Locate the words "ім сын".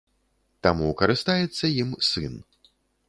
1.81-2.33